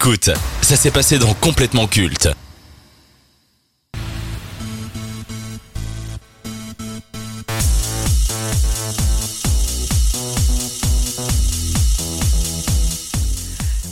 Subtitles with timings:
[0.00, 0.30] Écoute,
[0.62, 2.28] ça s'est passé dans Complètement Culte.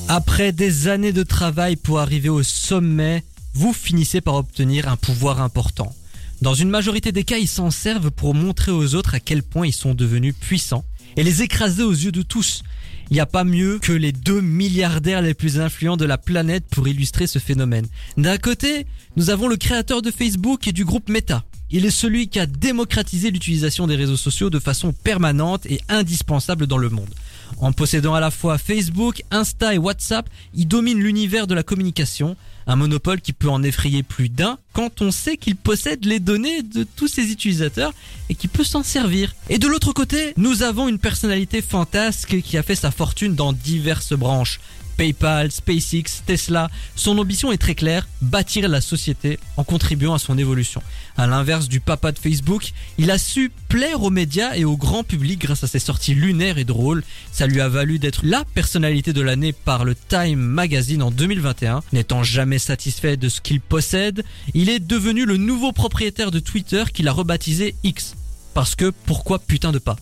[0.06, 5.40] Après des années de travail pour arriver au sommet, vous finissez par obtenir un pouvoir
[5.40, 5.92] important.
[6.40, 9.66] Dans une majorité des cas, ils s'en servent pour montrer aux autres à quel point
[9.66, 10.84] ils sont devenus puissants
[11.16, 12.62] et les écraser aux yeux de tous.
[13.10, 16.64] Il n'y a pas mieux que les deux milliardaires les plus influents de la planète
[16.70, 17.86] pour illustrer ce phénomène.
[18.16, 21.44] D'un côté, nous avons le créateur de Facebook et du groupe Meta.
[21.70, 26.66] Il est celui qui a démocratisé l'utilisation des réseaux sociaux de façon permanente et indispensable
[26.66, 27.12] dans le monde.
[27.58, 32.36] En possédant à la fois Facebook, Insta et WhatsApp, il domine l'univers de la communication,
[32.66, 36.62] un monopole qui peut en effrayer plus d'un quand on sait qu'il possède les données
[36.62, 37.92] de tous ses utilisateurs
[38.28, 39.34] et qui peut s'en servir.
[39.48, 43.52] Et de l'autre côté, nous avons une personnalité fantasque qui a fait sa fortune dans
[43.52, 44.60] diverses branches.
[44.96, 46.70] PayPal, SpaceX, Tesla.
[46.94, 50.82] Son ambition est très claire, bâtir la société en contribuant à son évolution.
[51.16, 55.04] À l'inverse du papa de Facebook, il a su plaire aux médias et au grand
[55.04, 57.02] public grâce à ses sorties lunaires et drôles.
[57.32, 61.82] Ça lui a valu d'être la personnalité de l'année par le Time Magazine en 2021.
[61.92, 64.24] N'étant jamais satisfait de ce qu'il possède,
[64.54, 68.14] il est devenu le nouveau propriétaire de Twitter qu'il a rebaptisé X.
[68.54, 69.96] Parce que pourquoi putain de pas?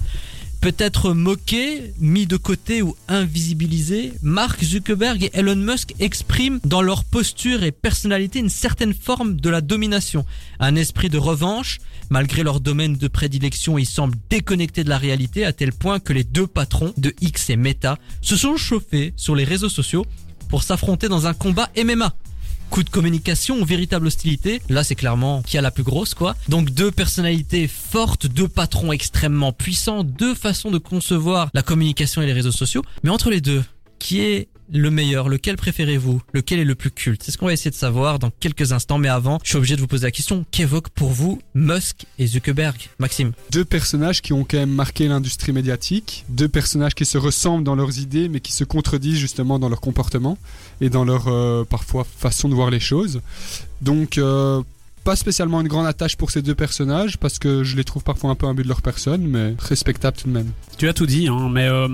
[0.65, 7.05] Peut-être moqué, mis de côté ou invisibilisé, Mark Zuckerberg et Elon Musk expriment dans leur
[7.05, 10.25] posture et personnalité une certaine forme de la domination,
[10.61, 11.81] un esprit de revanche.
[12.09, 16.15] Malgré leur domaine de prédilection, ils semblent déconnectés de la réalité à tel point que
[16.15, 20.07] les deux patrons de X et Meta se sont chauffés sur les réseaux sociaux
[20.49, 22.15] pour s'affronter dans un combat MMA
[22.75, 24.61] coup de communication véritable hostilité.
[24.69, 26.35] Là, c'est clairement qui a la plus grosse, quoi.
[26.49, 32.27] Donc deux personnalités fortes, deux patrons extrêmement puissants, deux façons de concevoir la communication et
[32.27, 32.83] les réseaux sociaux.
[33.05, 33.63] Mais entre les deux,
[34.01, 37.23] qui est le meilleur Lequel préférez-vous Lequel est le plus culte?
[37.23, 38.99] C'est ce qu'on va essayer de savoir dans quelques instants.
[38.99, 42.27] Mais avant, je suis obligé de vous poser la question qu'évoquent pour vous Musk et
[42.27, 42.77] Zuckerberg?
[42.99, 47.65] Maxime Deux personnages qui ont quand même marqué l'industrie médiatique, deux personnages qui se ressemblent
[47.65, 50.37] dans leurs idées, mais qui se contredisent justement dans leur comportement
[50.81, 53.21] et dans leur euh, parfois façon de voir les choses.
[53.81, 54.63] Donc euh,
[55.05, 58.31] pas spécialement une grande attache pour ces deux personnages parce que je les trouve parfois
[58.31, 60.51] un peu but de leur personne, mais respectable tout de même.
[60.79, 61.89] Tu as tout dit, hein, mais euh,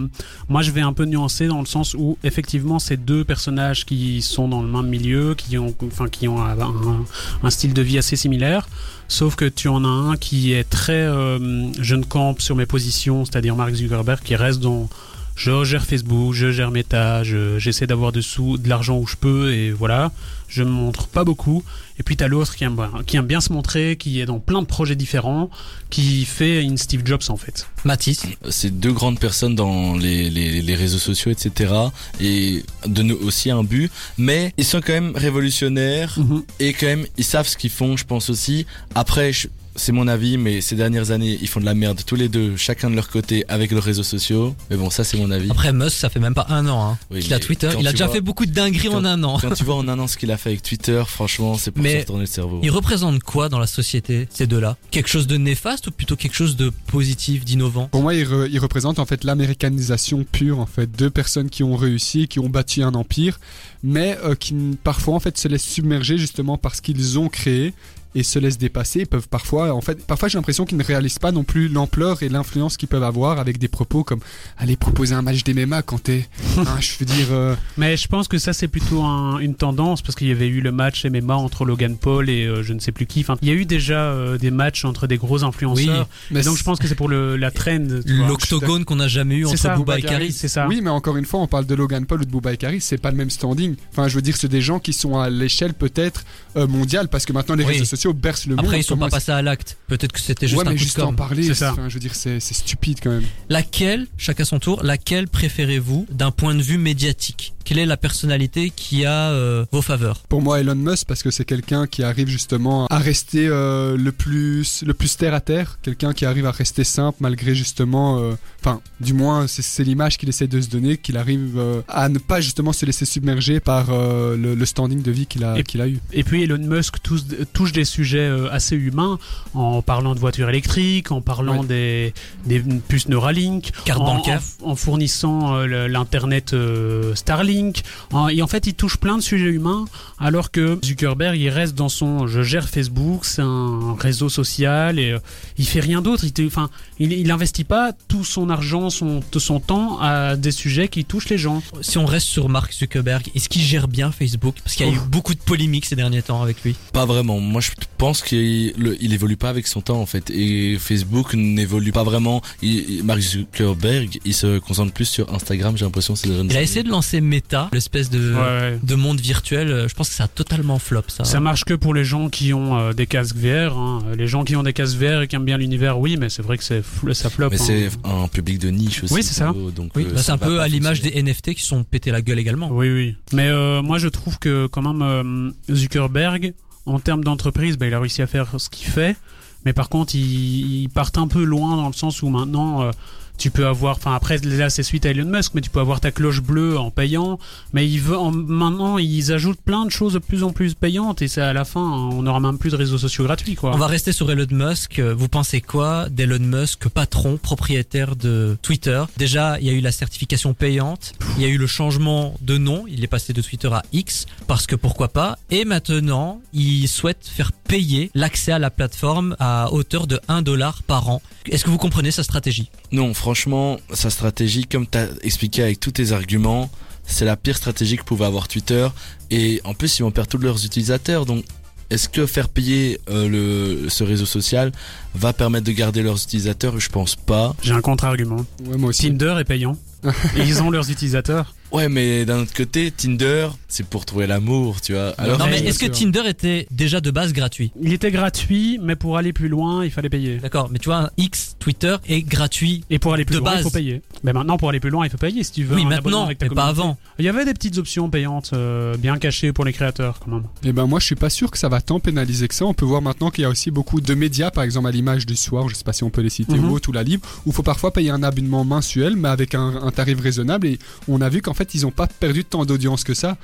[0.49, 4.23] moi je vais un peu nuancer dans le sens où effectivement ces deux personnages qui
[4.23, 8.17] sont dans le même milieu, qui ont, enfin qui ont un, style de vie assez
[8.17, 8.69] similaire,
[9.09, 12.05] sauf que tu en as un qui est très euh, je ne
[12.39, 14.89] sur mes positions, c'est-à-dire Mark Zuckerberg qui reste dans
[15.37, 19.71] je gère Facebook, je gère Meta, j'essaie d'avoir de de l'argent où je peux et
[19.71, 20.13] voilà.
[20.49, 21.63] Je me montre pas beaucoup.
[21.99, 22.77] Et puis t'as l'autre qui aime,
[23.07, 25.49] qui aime bien se montrer, qui est dans plein de projets différents,
[25.91, 27.69] qui fait une Steve Jobs en fait.
[27.85, 31.73] Mathis C'est deux grandes personnes dans les, les, les, réseaux sociaux, etc.
[32.21, 33.93] Et de aussi un but.
[34.19, 36.43] Mais ils sont quand même révolutionnaires mhm.
[36.59, 38.67] et quand même ils savent ce qu'ils font, je pense aussi.
[38.95, 39.49] Après, je,
[39.81, 42.55] c'est mon avis, mais ces dernières années, ils font de la merde tous les deux,
[42.57, 44.55] chacun de leur côté, avec leurs réseaux sociaux.
[44.69, 45.51] Mais bon, ça, c'est mon avis.
[45.51, 46.91] Après, Musk, ça fait même pas un an.
[46.91, 46.99] Hein.
[47.11, 47.71] il a Twitter.
[47.81, 49.39] Il a déjà fait beaucoup de dingueries en un an.
[49.41, 51.83] Quand tu vois en un an ce qu'il a fait avec Twitter, franchement, c'est pour
[51.83, 52.61] se retourner le cerveau.
[52.63, 54.77] Ils représentent quoi dans la société, ces deux-là?
[54.91, 57.89] Quelque chose de néfaste ou plutôt quelque chose de positif, d'innovant?
[57.89, 60.59] Pour moi, ils, représentent en fait l'américanisation pure.
[60.59, 63.41] En fait, deux personnes qui ont réussi, qui ont bâti un empire,
[63.83, 64.55] mais euh, qui
[64.85, 67.73] parfois en fait se laissent submerger justement parce qu'ils ont créé
[68.15, 71.33] et se laissent dépasser, peuvent parfois, en fait, parfois j'ai l'impression qu'ils ne réalisent pas
[71.33, 74.21] non plus l'ampleur et l'influence qu'ils peuvent avoir avec des propos comme
[74.59, 76.29] aller proposer un match d'MMA quand t'es,
[76.59, 77.27] hein, je veux dire.
[77.31, 80.61] Euh, Mais je pense que ça c'est plutôt une tendance parce qu'il y avait eu
[80.61, 83.21] le match MMA entre Logan Paul et euh, je ne sais plus qui.
[83.21, 86.09] Enfin, il y a eu déjà euh, des matchs entre des gros influenceurs.
[86.11, 87.87] Oui, mais donc je pense que c'est pour le, la trend.
[88.07, 90.33] L'octogone qu'on n'a jamais eu entre Booba et Karis.
[90.33, 90.67] C'est ça.
[90.67, 92.81] Oui, mais encore une fois, on parle de Logan Paul ou de Booba et Karis,
[92.81, 93.77] c'est pas le même standing.
[93.93, 96.25] Enfin, je veux dire, c'est des gens qui sont à l'échelle peut-être
[96.57, 99.79] mondiale parce que maintenant les réseaux sociaux le Après, ils sont pas passés à l'acte.
[99.87, 102.99] Peut-être que c'était juste un coup juste de en parler, je veux dire, c'est stupide
[103.03, 103.25] quand même.
[103.49, 107.55] Laquelle, chacun son tour, laquelle préférez-vous d'un point de vue médiatique?
[107.65, 110.23] Quelle est la personnalité qui a euh, vos faveurs?
[110.29, 114.13] Pour moi, Elon Musk, parce que c'est quelqu'un qui arrive justement à rester euh, le
[114.13, 118.33] plus le plus terre à terre, quelqu'un qui arrive à rester simple malgré justement, euh,
[118.61, 122.41] enfin, du moins, c'est l'image qu'il essaie de se donner, qu'il arrive à ne pas
[122.41, 125.99] justement se laisser submerger par le, standing de vie qu'il a, qu'il a eu.
[126.13, 129.19] Et puis Elon Musk touche, touche des sujets euh, assez humains,
[129.55, 131.67] en parlant de voitures électriques, en parlant Ouais.
[131.67, 132.15] des,
[132.47, 134.41] des puces Neuralink, Carte en, bancaire.
[134.63, 137.83] en- en fournissant euh, l'internet euh, Starlink.
[138.13, 139.85] En- et en fait, il touche plein de sujets humains,
[140.19, 145.13] alors que Zuckerberg, il reste dans son je gère Facebook, c'est un réseau social et
[145.13, 145.19] euh,
[145.59, 146.25] il fait rien d'autre.
[146.25, 150.53] Il, enfin, il, il investit pas tout son argent, son, tout son temps à des
[150.53, 151.63] sujets qui touchent les gens.
[151.81, 154.55] Si on reste sur Mark Zuckerberg, est-ce qu'il gère bien Facebook?
[154.63, 156.77] Parce qu'il y a eu beaucoup de polémiques ces derniers temps avec lui.
[156.93, 157.41] Pas vraiment.
[157.41, 160.31] Moi, je pense qu'il il évolue pas avec son temps en fait.
[160.31, 162.43] Et Facebook n'évolue pas vraiment.
[162.63, 165.77] Il, Mark Zuckerberg, il se concentre plus sur Instagram.
[165.77, 168.79] J'ai l'impression ces dernières Il a essayé de lancer Meta, l'espèce de, Ouais.
[168.83, 169.69] de monde virtuel.
[169.71, 171.25] Euh, Je pense que ça a totalement flop ça.
[171.25, 173.77] Ça marche que pour les gens qui ont euh, des casques VR.
[173.77, 174.03] hein.
[174.17, 176.43] Les gens qui ont des casques VR et qui aiment bien l'univers, oui, mais c'est
[176.43, 177.51] vrai que c'est ça flop.
[177.51, 177.65] Mais hein.
[177.67, 179.15] c'est un public de niche aussi.
[179.15, 179.53] Oui, c'est ça.
[179.75, 182.23] Donc, Oui, euh, bah, c'est un peu à l'image des NFT qui sont pété la
[182.23, 182.69] gueule également.
[182.71, 183.17] Oui, oui.
[183.33, 186.53] Mais euh, moi, je trouve que quand même euh, Zuckerberg,
[186.87, 189.17] en termes d'entreprise, bah, il a réussi à faire ce qu'il fait.
[189.65, 192.91] Mais par contre, il, part un peu loin dans le sens où maintenant, euh,
[193.41, 195.99] tu peux avoir, enfin après là c'est suite à Elon Musk, mais tu peux avoir
[196.01, 197.39] ta cloche bleue en payant.
[197.73, 201.23] Mais il veut, en- maintenant ils ajoutent plein de choses de plus en plus payantes
[201.23, 203.73] et c'est à la fin, on n'aura même plus de réseaux sociaux gratuits quoi.
[203.75, 205.01] On va rester sur Elon Musk.
[205.01, 209.03] Vous pensez quoi d'Elon Musk, patron, propriétaire de Twitter?
[209.17, 212.59] Déjà, il y a eu la certification payante, il y a eu le changement de
[212.59, 215.39] nom, il est passé de Twitter à X, parce que pourquoi pas?
[215.51, 220.83] Et maintenant, il souhaite faire payer l'accès à la plateforme à hauteur de 1 dollar
[220.83, 221.23] par an.
[221.47, 222.69] Est-ce que vous comprenez sa stratégie?
[222.91, 226.69] Non, franchement, sa stratégie, comme tu as expliqué avec tous tes arguments,
[227.05, 228.89] c'est la pire stratégie que pouvait avoir Twitter.
[229.31, 231.27] Et en plus, ils vont perdre tous leurs utilisateurs.
[231.27, 231.45] Donc,
[231.91, 234.73] est-ce que faire payer euh, le, ce réseau social
[235.15, 236.81] va permettre de garder leurs utilisateurs?
[236.81, 237.55] Je pense pas.
[237.63, 238.45] J'ai un contre-argument.
[238.65, 239.09] Ouais, moi aussi.
[239.09, 239.77] Tinder est payant.
[240.37, 241.55] et ils ont leurs utilisateurs.
[241.73, 245.11] Ouais, mais d'un autre côté, Tinder, c'est pour trouver l'amour, tu vois.
[245.19, 245.87] Alors, Non mais est-ce que.
[245.87, 249.91] Tinder était déjà de base gratuit Il était gratuit, mais pour aller plus loin, il
[249.91, 250.39] fallait payer.
[250.39, 252.85] D'accord, mais tu vois, X Twitter est gratuit.
[252.91, 254.03] Et pour aller plus De loin, il faut payer.
[254.25, 255.77] Mais maintenant, pour aller plus loin, il faut payer si tu veux.
[255.77, 256.99] Oui, un maintenant, avec ta mais pas avant.
[257.19, 260.45] Il y avait des petites options payantes euh, bien cachées pour les créateurs, quand même.
[260.65, 262.65] Eh ben moi je suis pas sûr que ça va tant pénaliser que ça.
[262.67, 265.27] On peut voir maintenant qu'il y a aussi beaucoup de médias, par exemple à l'image
[265.27, 266.69] du soir, je sais pas si on peut les citer Mhm.
[266.71, 269.55] ou autre, ou la Libre, où il faut parfois payer un abonnement mensuel, mais avec
[269.55, 270.67] un, un tarif raisonnable.
[270.67, 270.79] Et
[271.09, 273.37] on a vu qu'en fait ils ont pas perdu temps d'audience que ça.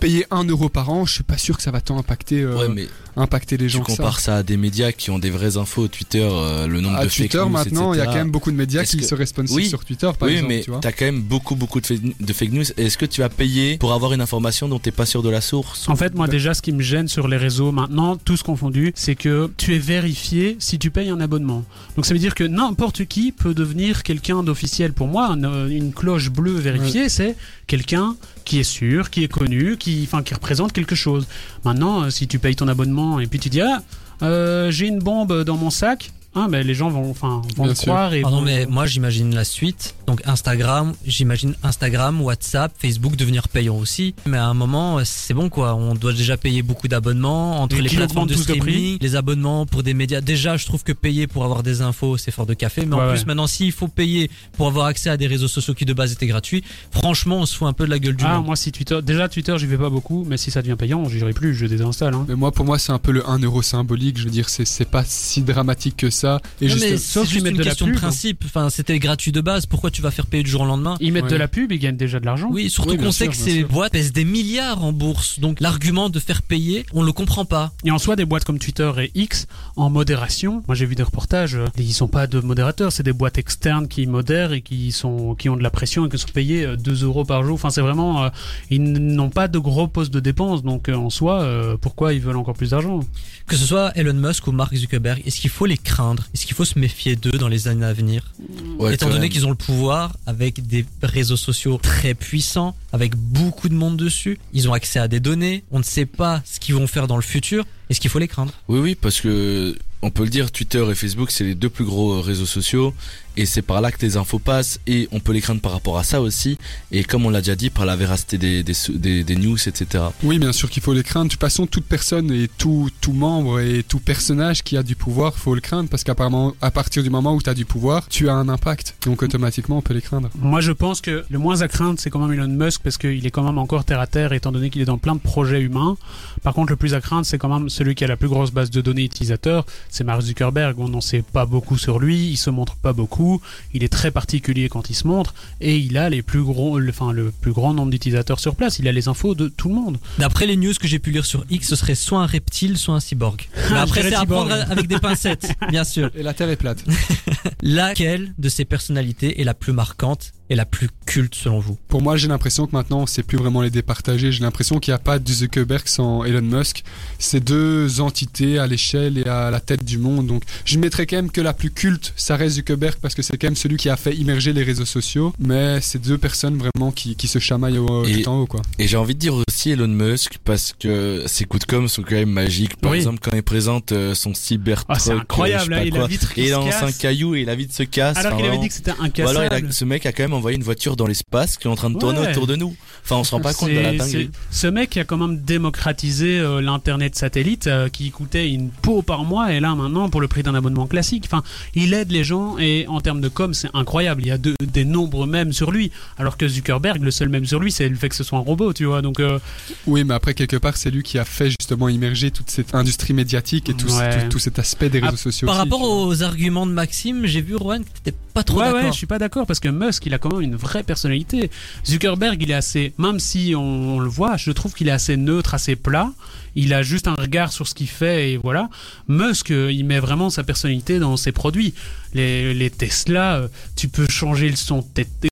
[0.00, 2.56] Payer 1 euro par an, je suis pas sûr que ça va tant impacter, euh,
[2.56, 3.96] ouais, mais impacter les tu gens ça.
[3.96, 4.36] compares ça.
[4.36, 5.88] à des médias qui ont des vraies infos.
[5.88, 8.30] Twitter, euh, le nombre À de Twitter fake news, maintenant, il y a quand même
[8.30, 9.68] beaucoup de médias Est-ce qui que- se responsifient Oui.
[9.68, 10.48] sur Twitter, par oui, exemple.
[10.54, 10.80] mais tu vois.
[10.80, 12.64] t'as quand même beaucoup, beaucoup de fake, de fake news.
[12.78, 15.42] Est-ce que tu vas payer pour avoir une information dont t'es pas sûr de la
[15.42, 18.92] source En fait, moi, déjà, ce qui me gêne sur les réseaux maintenant, tous confondus,
[18.94, 21.62] c'est que tu es vérifié si tu payes un abonnement.
[21.96, 24.94] Donc, ça veut dire que n'importe qui peut devenir quelqu'un d'officiel.
[24.94, 27.36] Pour moi, euh, une cloche bleue vérifiée, c'est
[27.66, 28.16] quelqu'un
[28.50, 31.28] qui est sûr, qui est connu, qui, enfin, qui représente quelque chose.
[31.64, 33.80] Maintenant, euh, si tu payes ton abonnement et puis tu dis, ah,
[34.22, 37.74] euh, j'ai une bombe dans mon sac, ah, ben, les gens vont, enfin, vont le
[37.74, 39.94] croire et Ah non mais moi j'imagine la suite.
[40.06, 44.14] Donc Instagram, j'imagine Instagram, WhatsApp, Facebook devenir payant aussi.
[44.26, 45.74] Mais à un moment c'est bon quoi.
[45.74, 49.66] On doit déjà payer beaucoup d'abonnements entre Et les qui plateformes de streaming, les abonnements
[49.66, 50.20] pour des médias.
[50.20, 52.86] Déjà je trouve que payer pour avoir des infos c'est fort de café.
[52.86, 53.24] Mais en plus ouais.
[53.26, 56.26] maintenant s'il faut payer pour avoir accès à des réseaux sociaux qui de base étaient
[56.26, 56.62] gratuits,
[56.92, 58.46] franchement on se fout un peu de la gueule du Ah, monde.
[58.46, 61.32] moi, si Twitter, déjà Twitter, j'y vais pas beaucoup, mais si ça devient payant, j'irai
[61.32, 62.14] plus, je désinstalle.
[62.14, 62.26] Hein.
[62.28, 64.18] Mais moi, pour moi, c'est un peu le 1 euro symbolique.
[64.18, 66.19] Je veux dire, c'est c'est pas si dramatique que ça.
[66.24, 68.42] Et Non, juste, mais sauf juste une de question de principe.
[68.46, 69.66] Enfin, c'était gratuit de base.
[69.66, 71.30] Pourquoi tu vas faire payer du jour au lendemain Ils mettent Ouais.
[71.30, 72.48] de la pub, ils gagnent déjà de l'argent.
[72.50, 73.68] Oui, surtout Oui, qu'on sait sûr, que ces sûr.
[73.68, 75.38] boîtes pèsent des milliards en bourse.
[75.40, 77.72] Donc l'argument de faire payer, on le comprend pas.
[77.84, 79.46] Et en soi, des boîtes comme Twitter et X,
[79.76, 83.12] en modération, moi j'ai vu des reportages, euh, ils sont pas de modérateurs, c'est des
[83.12, 86.28] boîtes externes qui modèrent et qui sont qui ont de la pression et qui sont
[86.32, 87.54] payés euh, 2 euros par jour.
[87.54, 88.28] Enfin, c'est vraiment, euh,
[88.70, 92.20] ils n'ont pas de gros postes de dépenses, donc euh, en soi, euh, pourquoi ils
[92.20, 93.00] veulent encore plus d'argent?
[93.46, 96.09] Que ce soit Elon Musk ou Mark Zuckerberg, est-ce qu'il faut les craindre?
[96.34, 98.32] Est-ce qu'il faut se méfier d'eux dans les années à venir
[98.78, 103.68] Ouais, Étant donné qu'ils ont le pouvoir, avec des réseaux sociaux très puissants, avec beaucoup
[103.68, 106.74] de monde dessus, ils ont accès à des données, on ne sait pas ce qu'ils
[106.74, 108.52] vont faire dans le futur, est-ce qu'il faut les craindre?
[108.68, 111.84] Oui, oui, parce que on peut le dire, Twitter et Facebook, c'est les deux plus
[111.84, 112.94] gros euh, réseaux sociaux,
[113.36, 115.98] et c'est par là que les infos passent, et on peut les craindre par rapport
[115.98, 116.56] à ça aussi,
[116.90, 119.58] et comme on l'a déjà dit, par la véracité des, des, sou- des, des news,
[119.68, 120.04] etc.
[120.22, 121.26] Oui, bien sûr qu'il faut les craindre.
[121.26, 124.96] De toute façon, toute personne et tout, tout membre et tout personnage qui a du
[124.96, 128.08] pouvoir, faut le craindre parce qu'apparemment, à partir du moment où tu as du pouvoir,
[128.08, 128.94] tu as un impact.
[129.04, 130.30] Donc automatiquement, on peut les craindre.
[130.38, 133.26] Moi, je pense que le moins à craindre, c'est quand même Elon Musk parce qu'il
[133.26, 135.60] est quand même encore terre à terre, étant donné qu'il est dans plein de projets
[135.60, 135.98] humains.
[136.42, 138.50] Par contre, le plus à craindre, c'est quand même celui qui a la plus grosse
[138.50, 140.78] base de données utilisateurs, c'est Mark Zuckerberg.
[140.78, 143.40] On n'en sait pas beaucoup sur lui, il se montre pas beaucoup,
[143.72, 145.32] il est très particulier quand il se montre,
[145.62, 148.80] et il a les plus gros, le, enfin le plus grand nombre d'utilisateurs sur place.
[148.80, 149.96] Il a les infos de tout le monde.
[150.18, 152.94] D'après les news que j'ai pu lire sur X, ce serait soit un reptile, soit
[152.94, 153.48] un cyborg.
[153.70, 154.70] Mais après, c'est à prendre cyborg.
[154.70, 156.10] avec des pincettes, bien sûr.
[156.14, 156.84] Et la Terre est plate.
[157.62, 161.78] Laquelle de ces personnalités est la plus marquante et la plus culte selon vous?
[161.88, 164.32] Pour moi, j'ai l'impression que maintenant, c'est plus vraiment les départager.
[164.32, 166.82] J'ai l'impression qu'il n'y a pas de Zuckerberg sans Elon Musk.
[167.18, 170.26] C'est deux entités à l'échelle et à la tête du monde.
[170.26, 173.38] Donc, je mettrais quand même que la plus culte, ça reste Zuckerberg parce que c'est
[173.38, 175.32] quand même celui qui a fait immerger les réseaux sociaux.
[175.38, 178.60] Mais c'est deux personnes vraiment qui, qui se chamaillent au, Et- tout en haut, quoi.
[178.78, 182.02] Et j'ai envie de dire aussi Elon Musk parce que ses coups de com sont
[182.02, 182.76] quand même magiques.
[182.76, 182.98] Par Oui.
[182.98, 186.40] exemple, quand il présente euh, son cyber Ah, c'est incroyable, là, et la vitre qui
[186.40, 188.16] et il se lance un caillou et la vitre se casse.
[188.16, 189.66] Alors Enfin, qu'il avait dit que c'était Ou alors, il incassable.
[189.68, 191.90] a- ce mec a quand même envoyé une voiture dans l'espace qui est en train
[191.90, 192.30] de tourner Ouais.
[192.30, 192.74] autour de nous.
[193.04, 194.30] Enfin, on se rend pas compte de la dinguerie.
[194.50, 199.24] Ce mec a quand même démocratisé euh, l'internet satellite euh, qui coûtait une peau par
[199.24, 201.24] mois et là maintenant pour le prix d'un abonnement classique.
[201.26, 201.42] Enfin,
[201.74, 204.22] il aide les gens et en termes de com c'est incroyable.
[204.22, 207.46] Il y a de- des nombres même sur lui, alors que Zuckerberg le seul même
[207.46, 209.02] sur lui c'est le fait que ce soit un robot, tu vois.
[209.02, 209.38] Donc euh,
[209.86, 213.14] Oui, mais après, quelque part, c'est lui qui a fait justement immerger toute cette industrie
[213.14, 214.22] médiatique et tout, ce- Ouais.
[214.24, 215.46] tout, tout cet aspect des Ah, réseaux sociaux.
[215.46, 218.64] Par aussi, rapport aux arguments de Maxime, j'ai vu Rowan que t'étais pas trop ouais
[218.66, 218.80] d'accord.
[218.84, 221.50] ouais, je suis pas d'accord parce que Musk il a quand une vraie personnalité.
[221.84, 225.54] Zuckerberg il est assez, même si on le voit, je trouve qu'il est assez neutre,
[225.54, 226.12] assez plat.
[226.54, 228.68] Il a juste un regard sur ce qu'il fait et voilà.
[229.08, 231.74] Musk, euh, il met vraiment sa personnalité dans ses produits.
[232.12, 234.84] Les, les Tesla, euh, tu peux changer le son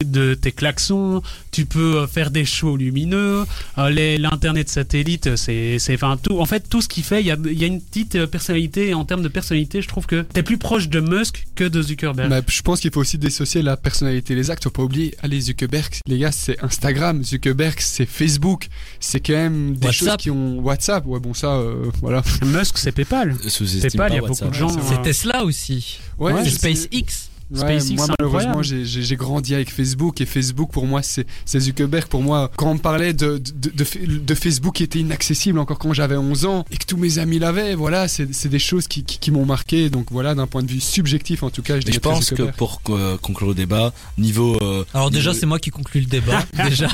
[0.04, 3.44] de tes, klaxons, tu peux euh, faire des shows lumineux,
[3.76, 6.38] l'internet satellite, c'est, c'est, enfin tout.
[6.40, 8.88] En fait, tout ce qu'il fait, il y a, y a une petite personnalité.
[8.88, 11.82] Et en termes de personnalité, je trouve que t'es plus proche de Musk que de
[11.82, 12.30] Zuckerberg.
[12.30, 14.64] Bah, je pense qu'il faut aussi dissocier la personnalité et les actes.
[14.64, 17.24] Faut pas oublier, allez, Zuckerberg, les gars, c'est Instagram.
[17.24, 18.68] Zuckerberg, c'est Facebook.
[19.00, 20.08] C'est quand même des WhatsApp.
[20.08, 21.04] choses qui ont WhatsApp.
[21.08, 22.22] Ouais, bon, ça, euh, voilà.
[22.44, 23.34] Musk, c'est PayPal.
[23.36, 24.48] PayPal, il y a WhatsApp.
[24.48, 24.68] beaucoup de gens.
[24.68, 26.00] C'est euh, Tesla aussi.
[26.18, 26.50] Ouais, c'est.
[26.50, 27.30] SpaceX.
[27.50, 32.22] Ouais, SpaceX, moi malheureusement j'ai- grandi avec Facebook et Facebook pour moi c'est Zuckerberg pour
[32.22, 35.78] moi quand on me parlait de, de, de, de- de Facebook qui était inaccessible encore
[35.78, 39.02] quand j'avais 11 ans et que tous mes amis l'avaient voilà c'est des choses qui,
[39.02, 41.86] qui, qui m'ont marqué donc voilà d'un point de vue subjectif en tout cas je,
[41.86, 45.46] Mais je pense que pour euh, conclure le débat, niveau, euh, Alors déjà, niveau- c'est
[45.46, 46.44] moi qui conclue le débat.
[46.68, 46.88] déjà.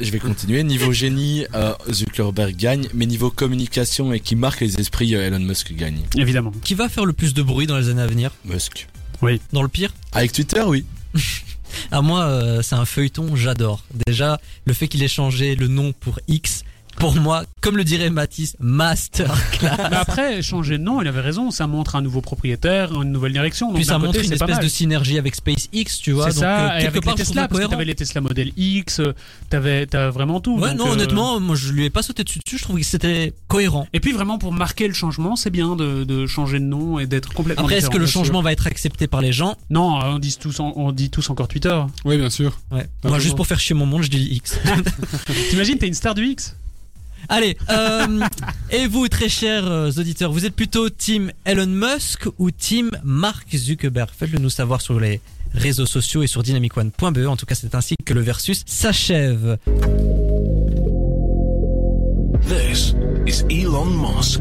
[0.00, 0.62] je vais continuer.
[0.62, 5.40] Niveau génie, euh, Zuckerberg gagne, mais niveau communication et qui marque les esprits, euh, Elon
[5.40, 6.00] Musk gagne.
[6.16, 6.52] Évidemment.
[6.62, 8.30] qui va faire le plus de bruit dans les années à venir?
[8.44, 8.88] Musk.
[9.52, 10.84] Dans le pire Avec Twitter, oui.
[11.90, 13.84] À moi, euh, c'est un feuilleton, j'adore.
[14.06, 16.64] Déjà, le fait qu'il ait changé le nom pour X,
[16.96, 19.88] pour moi, comme le dirait Mathis, masterclass.
[19.90, 21.50] Mais après, changer de nom, il avait raison.
[21.50, 23.68] Ça montre un nouveau propriétaire, une nouvelle direction.
[23.68, 26.30] Donc Puis ça montre côté, une espèce de synergie avec SpaceX, tu vois.
[26.30, 27.70] C'est ça, euh, et quelque avec part, les Tesla, parce que cohérent.
[27.70, 29.14] t'avais les Tesla Model X, euh,
[29.50, 30.58] t'avais, t'as vraiment tout.
[30.58, 32.78] Ouais, donc, non, euh, honnêtement, moi je lui ai pas sauté dessus, dessus, je trouve
[32.78, 33.86] que c'était cohérent.
[33.92, 37.06] Et puis vraiment pour marquer le changement, c'est bien de, de changer de nom et
[37.06, 38.20] d'être complètement Après, est-ce que le sûr.
[38.20, 39.56] changement va être accepté par les gens?
[39.70, 41.78] Non, on dit tous, on dit tous encore Twitter.
[42.04, 42.86] oui bien sûr Ouais.
[43.02, 44.58] Pas Moi, juste pour faire chier mon monde, je dis X.
[45.50, 46.56] T'imagines, t'es une star du X?
[47.28, 48.20] Allez, euh,
[48.70, 53.46] et vous, très chers euh, auditeurs, vous êtes plutôt team Elon Musk ou team Mark
[53.54, 54.10] Zuckerberg?
[54.16, 55.20] Faites-le nous savoir sur les
[55.54, 57.26] réseaux sociaux et sur dynamicone.be.
[57.26, 59.58] En tout cas, c'est ainsi que le versus s'achève.
[62.48, 62.94] This
[63.26, 64.40] is Elon Musk